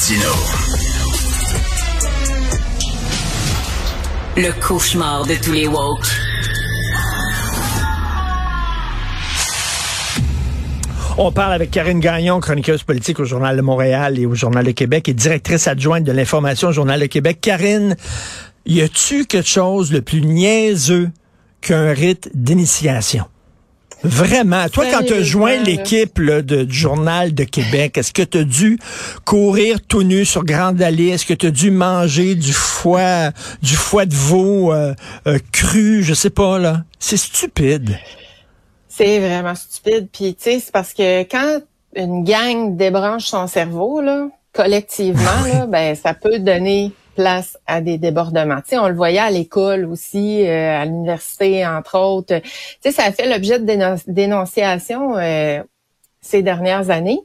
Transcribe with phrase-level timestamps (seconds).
[0.00, 0.30] Martino.
[4.34, 6.06] Le cauchemar de tous les woke.
[11.18, 14.70] On parle avec Karine Gagnon, chroniqueuse politique au Journal de Montréal et au Journal de
[14.70, 17.38] Québec et directrice adjointe de l'information au Journal de Québec.
[17.42, 17.94] Karine,
[18.64, 21.10] y a-tu quelque chose de plus niaiseux
[21.60, 23.26] qu'un rite d'initiation?
[24.02, 24.68] Vraiment.
[24.68, 28.44] Toi, quand tu as joint l'équipe de, du Journal de Québec, est-ce que tu as
[28.44, 28.78] dû
[29.24, 31.08] courir tout nu sur Grande Allée?
[31.08, 33.30] Est-ce que tu as dû manger du foie,
[33.62, 34.94] du foie de veau euh,
[35.26, 36.02] euh, cru?
[36.02, 36.84] Je sais pas, là.
[36.98, 37.98] C'est stupide.
[38.88, 40.08] C'est vraiment stupide.
[40.12, 41.60] Puis, tu sais, c'est parce que quand
[41.94, 45.20] une gang débranche son cerveau, là, collectivement,
[45.52, 48.60] là, ben, ça peut donner place à des débordements.
[48.66, 52.38] Tu on le voyait à l'école aussi, euh, à l'université, entre autres.
[52.38, 55.62] Tu sais, ça a fait l'objet de dénonciations euh,
[56.22, 57.20] ces dernières années.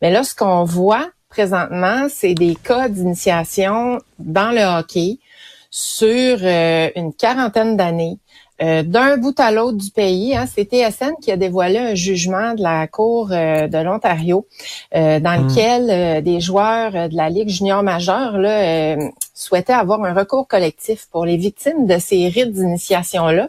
[0.00, 5.18] Mais là, ce qu'on voit présentement, c'est des cas d'initiation dans le hockey
[5.70, 8.18] sur euh, une quarantaine d'années.
[8.62, 10.36] Euh, d'un bout à l'autre du pays.
[10.36, 14.46] Hein, c'est TSN qui a dévoilé un jugement de la Cour euh, de l'Ontario
[14.94, 15.48] euh, dans hmm.
[15.48, 18.96] lequel des joueurs de la Ligue junior majeure là,
[19.34, 23.48] souhaitaient avoir un recours collectif pour les victimes de ces rites d'initiation-là.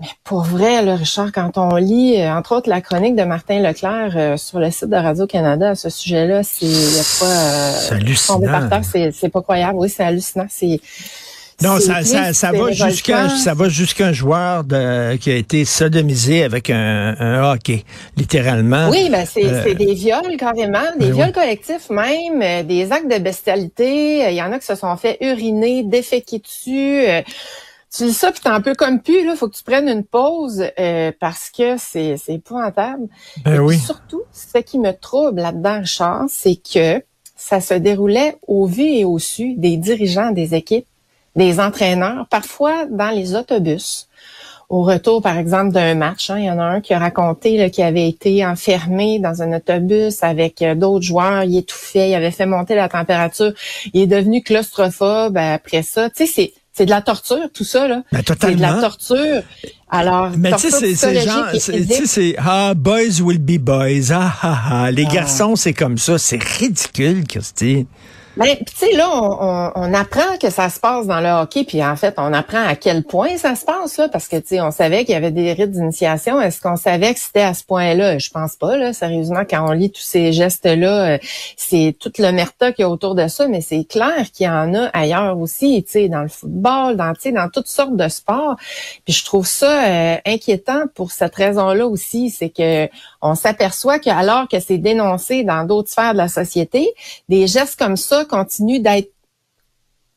[0.00, 4.36] Mais pour vrai, là, Richard, quand on lit, entre autres, la chronique de Martin Leclerc
[4.36, 6.66] sur le site de Radio-Canada à ce sujet-là, c'est
[7.20, 7.70] pas...
[7.70, 8.40] c'est hallucinant.
[9.12, 9.78] C'est pas croyable.
[9.78, 10.46] Oui, c'est hallucinant.
[10.48, 10.80] C'est
[11.62, 16.42] non, ça, ça, ça, va jusqu'à ça va jusqu'à joueur de, qui a été sodomisé
[16.42, 17.84] avec un, un hockey,
[18.16, 18.88] littéralement.
[18.90, 23.10] Oui, ben c'est euh, des viols carrément, des ben viols collectifs même, euh, des actes
[23.10, 24.30] de bestialité.
[24.30, 27.04] Il y en a qui se sont fait uriner, déféquer dessus.
[27.06, 27.22] Euh,
[27.94, 30.04] tu lis ça puis t'es un peu comme pu là, faut que tu prennes une
[30.04, 30.64] pause
[31.20, 33.06] parce que c'est c'est épouvantable.
[33.44, 33.78] Ben Et oui.
[33.78, 37.02] surtout, ce qui me trouble là-dedans, Richard, c'est que
[37.36, 40.86] ça se déroulait au vu et au su des dirigeants des équipes
[41.36, 44.08] des entraîneurs, parfois dans les autobus.
[44.68, 47.70] Au retour, par exemple, d'un match, hein, il y en a un qui a raconté
[47.70, 52.30] qu'il avait été enfermé dans un autobus avec euh, d'autres joueurs, il étouffait, il avait
[52.30, 53.52] fait monter la température,
[53.92, 56.08] il est devenu claustrophobe après ça.
[56.08, 58.02] Tu sais, c'est c'est de la torture, tout ça, là.
[58.12, 59.42] Ben, c'est de la torture.
[59.90, 64.32] Alors, mais tu sais, c'est gens, tu sais, c'est ah, boys will be boys, ah,
[64.40, 64.90] ah, ah.
[64.90, 65.12] Les ah.
[65.12, 67.86] garçons, c'est comme ça, c'est ridicule, Christy.
[68.36, 71.84] Ben, tu sais, là, on, on, apprend que ça se passe dans le hockey, puis
[71.84, 74.60] en fait, on apprend à quel point ça se passe, là, parce que, tu sais,
[74.62, 76.40] on savait qu'il y avait des rites d'initiation.
[76.40, 78.16] Est-ce qu'on savait que c'était à ce point-là?
[78.16, 81.18] Je pense pas, là, sérieusement, quand on lit tous ces gestes-là, euh,
[81.58, 84.48] c'est toute le merta qu'il y a autour de ça, mais c'est clair qu'il y
[84.48, 87.96] en a ailleurs aussi, tu sais, dans le football, dans, tu sais, dans toutes sortes
[87.96, 88.56] de sports.
[89.04, 92.88] Puis je trouve ça euh, inquiétant pour cette raison-là aussi, c'est que
[93.20, 96.88] on s'aperçoit que alors que c'est dénoncé dans d'autres sphères de la société,
[97.28, 99.10] des gestes comme ça continuent d'être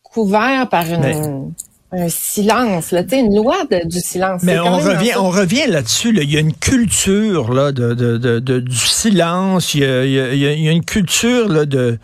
[0.03, 1.53] couverts par une,
[1.91, 4.43] un silence, là, une loi du silence.
[4.43, 6.13] Mais on revient, on revient là-dessus.
[6.15, 9.73] Il y a une culture là, de, de, de, du silence.
[9.73, 11.97] Il y a, il y a, une culture là, de,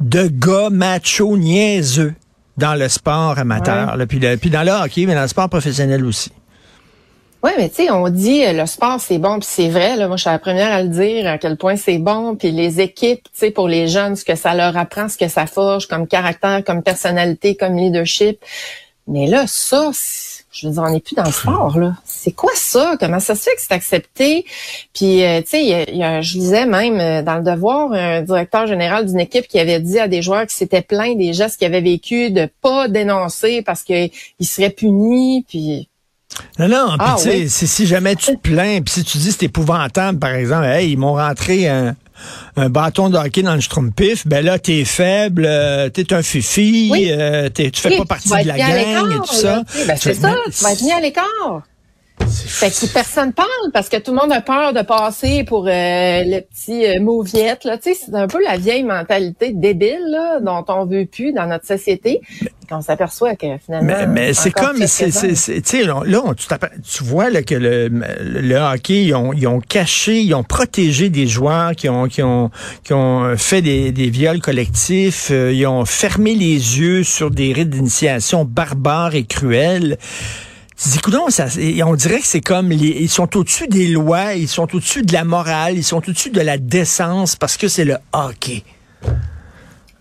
[0.00, 2.14] de gars macho niaiseux
[2.56, 3.96] dans le sport amateur.
[3.96, 6.30] Là, puis, puis dans le hockey, mais dans le sport professionnel aussi.
[7.42, 9.96] Oui, mais tu sais, on dit euh, le sport c'est bon, puis c'est vrai.
[9.96, 12.36] Là, moi, je suis la première à le dire à quel point c'est bon.
[12.36, 15.28] Puis les équipes, tu sais, pour les jeunes, ce que ça leur apprend, ce que
[15.28, 18.44] ça forge comme caractère, comme personnalité, comme leadership.
[19.06, 19.90] Mais là, ça,
[20.52, 21.94] je veux dire, on n'est plus dans le sport, là.
[22.04, 22.96] C'est quoi ça?
[23.00, 24.44] Comment ça se fait que c'est accepté?
[24.92, 29.18] Puis, euh, tu sais, je lisais même euh, dans le devoir un directeur général d'une
[29.18, 32.30] équipe qui avait dit à des joueurs qui s'étaient plaints des gestes qu'ils avaient vécu
[32.30, 35.44] de pas dénoncer parce qu'ils seraient punis.
[35.48, 35.88] Puis,
[36.58, 39.44] non, non, ah, tu sais, si, jamais tu te plains, puis si tu dis c'est
[39.44, 41.94] épouvantable, par exemple, hey, ils m'ont rentré un,
[42.68, 47.48] bâton de hockey dans le schtroumpif, ben là, t'es faible, euh, t'es un fifi, euh,
[47.54, 49.62] tu fais pas partie de la gang et tout ça.
[49.86, 51.62] Ben, c'est ça, tu vas être mis à l'écart.
[52.28, 55.70] Fait que personne parle parce que tout le monde a peur de passer pour euh,
[55.70, 57.64] le petit euh, mauviette.
[57.64, 57.78] Là.
[57.78, 61.46] Tu sais, c'est un peu la vieille mentalité débile là, dont on veut plus dans
[61.46, 62.20] notre société.
[62.68, 63.94] Qu'on s'aperçoit que finalement.
[63.98, 66.02] Mais, mais c'est comme, c'est, c'est, tu là,
[66.36, 66.46] tu,
[66.82, 71.08] tu vois là, que le, le hockey, ils ont, ils ont caché, ils ont protégé
[71.10, 72.50] des joueurs qui ont, qui ont,
[72.84, 77.52] qui ont fait des, des viols collectifs, euh, ils ont fermé les yeux sur des
[77.52, 79.98] rites d'initiation barbares et cruels.
[80.82, 81.46] Ça,
[81.84, 85.24] on dirait que c'est comme ils sont au-dessus des lois, ils sont au-dessus de la
[85.24, 88.64] morale, ils sont au-dessus de la décence parce que c'est le hockey.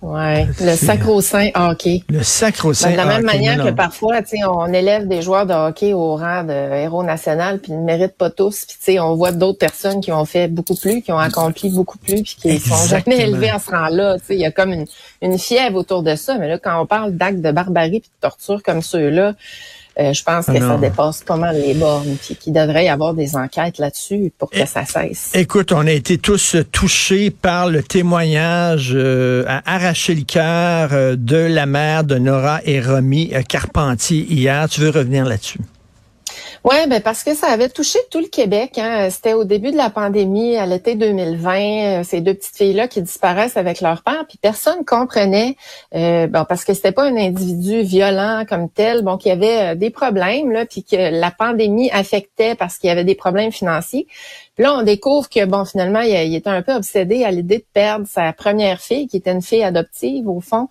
[0.01, 2.03] Ouais, le sacro-saint hockey.
[2.07, 5.21] Le sacro-saint De la même hockey, manière non, que parfois, tu sais, on élève des
[5.21, 8.63] joueurs de hockey au rang de héros national, puis ils ne méritent pas tous.
[8.65, 11.69] Puis tu sais, on voit d'autres personnes qui ont fait beaucoup plus, qui ont accompli
[11.69, 13.17] beaucoup plus, puis qui sont Exactement.
[13.17, 14.17] jamais élevés à ce rang-là.
[14.19, 14.85] Tu sais, il y a comme une,
[15.21, 16.37] une fièvre autour de ça.
[16.37, 19.33] Mais là, quand on parle d'actes de barbarie puis de torture comme ceux-là,
[19.99, 20.69] euh, je pense Ah que non.
[20.75, 24.49] ça dépasse pas mal les bornes, puis qu'il devrait y avoir des enquêtes là-dessus pour
[24.49, 25.31] que Et- ça cesse.
[25.33, 30.89] Écoute, on a été tous euh, touchés par le témoignage euh, à arracher le cœur
[31.17, 34.67] de la mère de Nora et Romy Carpentier hier.
[34.69, 35.59] Tu veux revenir là-dessus?
[36.65, 38.77] Ouais, ben parce que ça avait touché tout le Québec.
[38.77, 39.09] Hein.
[39.09, 43.01] C'était au début de la pandémie, à l'été 2020, euh, ces deux petites filles-là qui
[43.01, 45.55] disparaissent avec leur père, puis personne comprenait,
[45.95, 49.75] euh, parce que c'était pas un individu violent comme tel, bon qu'il y avait euh,
[49.75, 54.07] des problèmes là, puis que la pandémie affectait parce qu'il y avait des problèmes financiers.
[54.59, 58.05] Là, on découvre que bon, finalement, il, était un peu obsédé à l'idée de perdre
[58.05, 60.67] sa première fille, qui était une fille adoptive au fond.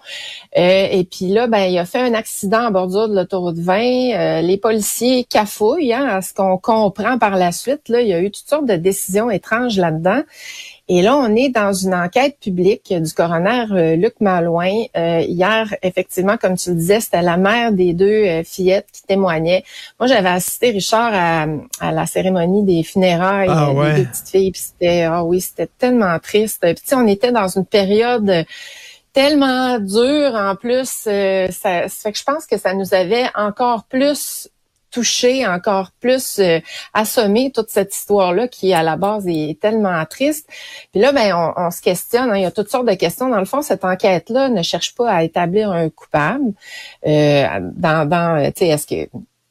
[0.59, 3.81] Euh, et puis là, ben, il a fait un accident en bordure de l'autoroute 20.
[3.81, 7.89] Euh, les policiers cafouillent, hein, à ce qu'on comprend par la suite.
[7.89, 10.23] Là, il y a eu toutes sortes de décisions étranges là-dedans.
[10.91, 14.85] Et là, on est dans une enquête publique du coroner euh, Luc Malouin.
[14.97, 19.03] Euh, hier, effectivement, comme tu le disais, c'était la mère des deux euh, fillettes qui
[19.03, 19.65] témoignait.
[20.01, 21.47] Moi, j'avais assisté, Richard, à,
[21.81, 23.93] à la cérémonie des funérailles Ah euh, ouais.
[23.97, 24.51] des deux petites filles.
[24.53, 26.61] Puis c'était, ah oui, c'était tellement triste.
[26.63, 28.47] Puis tu sais, on était dans une période
[29.13, 31.05] tellement dure en plus.
[31.07, 34.49] euh, ça, ça fait que je pense que ça nous avait encore plus
[34.91, 36.61] touché, encore plus euh,
[37.55, 40.49] toute cette histoire-là qui, à la base, est tellement triste.
[40.93, 42.31] Puis là, ben, on, on se questionne.
[42.31, 43.29] hein, il y a toutes sortes de questions.
[43.29, 46.53] Dans le fond, cette enquête-là ne cherche pas à établir un coupable.
[47.07, 47.47] Euh,
[47.77, 49.09] dans, dans tu sais, est-ce que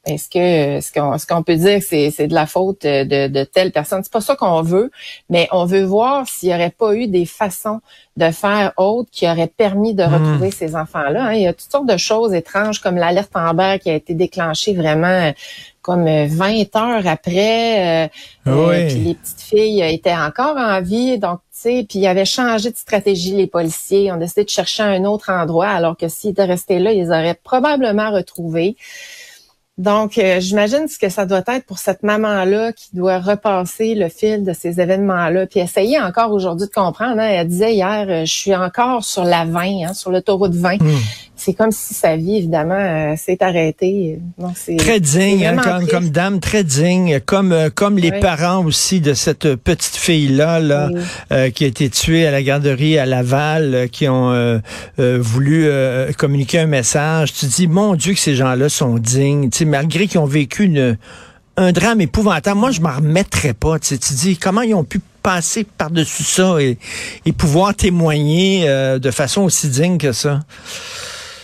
[0.07, 3.27] est-ce que est-ce qu'on est-ce qu'on peut dire que c'est c'est de la faute de,
[3.27, 4.01] de telle personne?
[4.03, 4.89] C'est pas ça qu'on veut,
[5.29, 7.79] mais on veut voir s'il y aurait pas eu des façons
[8.15, 11.25] de faire autres qui auraient permis de retrouver ces enfants-là.
[11.25, 11.33] hein.
[11.33, 14.73] Il y a toutes sortes de choses étranges comme l'alerte Amber qui a été déclenchée
[14.73, 15.31] vraiment euh,
[15.83, 18.05] comme euh, 20 heures après.
[18.05, 18.07] euh,
[18.47, 18.87] euh, Oui.
[18.87, 22.25] puis les petites filles euh, étaient encore en vie, donc tu sais, puis ils avaient
[22.25, 26.31] changé de stratégie les policiers, ont décidé de chercher un autre endroit, alors que s'ils
[26.31, 28.75] étaient restés là, ils auraient probablement retrouvé.
[29.77, 34.09] Donc, euh, j'imagine ce que ça doit être pour cette maman-là qui doit repasser le
[34.09, 37.19] fil de ces événements-là, puis essayer encore aujourd'hui de comprendre.
[37.19, 37.29] hein.
[37.29, 40.81] Elle disait hier, euh, je suis encore sur la 20, hein, sur l'autoroute 20.
[40.81, 40.87] Hmm.
[41.39, 44.17] C'est comme si sa vie, évidemment, euh, s'est arrêtée.
[44.39, 48.19] Non, c'est Très digne, hein, comme, dame, très digne, comme euh, comme les Oui.
[48.19, 50.99] parents aussi de cette petite fille là, là, Oui.
[51.31, 54.57] euh, qui a été tuée à la garderie à Laval, qui ont euh,
[54.99, 57.33] euh, voulu euh, communiquer un message.
[57.33, 59.51] Tu dis, mon Dieu, que ces gens-là sont dignes.
[59.67, 60.71] Malgré qu'ils ont vécu
[61.57, 62.59] un drame épouvantable.
[62.59, 63.79] Moi, je m'en remettrais pas.
[63.79, 66.77] Tu, dis comment ils ont pu passer par-dessus ça et,
[67.25, 70.41] et pouvoir témoigner euh, de façon aussi digne que ça?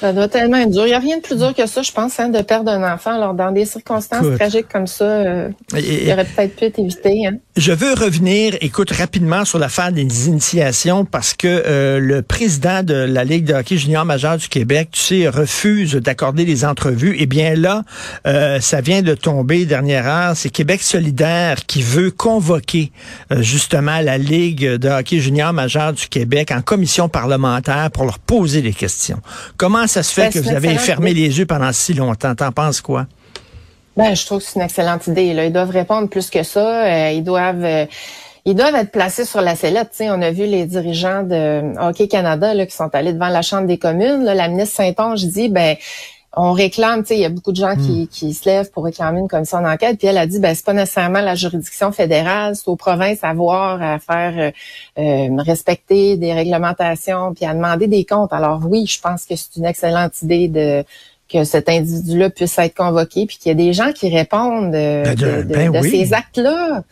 [0.03, 0.81] Ça doit tellement être dur.
[0.83, 2.93] Il n'y a rien de plus dur que ça, je pense, hein, de perdre un
[2.93, 3.15] enfant.
[3.15, 4.35] Alors, dans des circonstances Écoute.
[4.37, 7.25] tragiques comme ça, euh, il aurait peut-être pu être évité.
[7.25, 7.37] Hein.
[7.55, 12.95] Je veux revenir, écoute, rapidement sur l'affaire des initiations parce que euh, le président de
[12.95, 17.15] la Ligue de hockey junior majeur du Québec, tu sais, refuse d'accorder des entrevues.
[17.17, 17.83] Eh bien là,
[18.27, 20.35] euh, ça vient de tomber dernière heure.
[20.35, 22.91] C'est Québec solidaire qui veut convoquer
[23.31, 28.19] euh, justement la Ligue de hockey junior majeur du Québec en commission parlementaire pour leur
[28.19, 29.21] poser des questions.
[29.55, 31.21] Comment ça se fait Ben, que vous avez fermé idée.
[31.27, 32.33] les yeux pendant si longtemps?
[32.35, 33.05] T'en penses quoi?
[33.95, 35.33] Ben, je trouve que c'est une excellente idée.
[35.33, 35.45] Là.
[35.45, 36.83] Ils doivent répondre plus que ça.
[36.85, 37.85] Euh, ils doivent euh,
[38.45, 39.91] ils doivent être placés sur la sellette.
[40.01, 43.67] On a vu les dirigeants de Hockey Canada là, qui sont allés devant la Chambre
[43.67, 44.23] des communes.
[44.23, 45.77] Là, la ministre Saint-Onge dit ben
[46.35, 48.85] on réclame, tu sais, il y a beaucoup de gens qui, qui se lèvent pour
[48.85, 52.55] réclamer une commission d'enquête, puis elle a dit, ben c'est pas nécessairement la juridiction fédérale,
[52.55, 54.51] c'est aux provinces à voir, à faire euh,
[55.01, 58.33] euh, respecter des réglementations, puis à demander des comptes.
[58.33, 60.83] Alors oui, je pense que c'est une excellente idée de
[61.31, 65.03] que cet individu-là puisse être convoqué, puis qu'il y a des gens qui répondent euh,
[65.03, 65.89] Ben, de- ben de oui.
[65.89, 66.83] ces actes-là.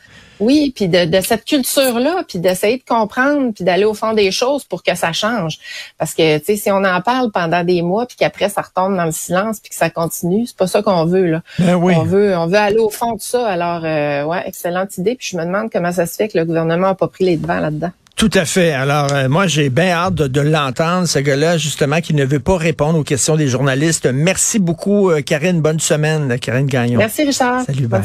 [0.41, 4.31] Oui, puis de, de cette culture-là, puis d'essayer de comprendre, puis d'aller au fond des
[4.31, 5.59] choses pour que ça change.
[5.97, 8.97] Parce que, tu sais, si on en parle pendant des mois, puis qu'après ça retombe
[8.97, 11.41] dans le silence, puis que ça continue, c'est pas ça qu'on veut là.
[11.59, 11.93] Ben oui.
[11.95, 13.47] On veut, on veut aller au fond de ça.
[13.47, 15.15] Alors, euh, ouais, excellente idée.
[15.15, 17.37] Puis je me demande comment ça se fait que le gouvernement n'a pas pris les
[17.37, 17.91] devants là-dedans.
[18.15, 18.71] Tout à fait.
[18.71, 22.39] Alors, euh, moi, j'ai bien hâte de, de l'entendre, ce gars-là, justement, qui ne veut
[22.39, 24.07] pas répondre aux questions des journalistes.
[24.13, 25.61] Merci beaucoup, euh, Karine.
[25.61, 26.99] Bonne semaine, Karine Gagnon.
[26.99, 27.63] Merci, Richard.
[27.65, 28.01] Salut, bye.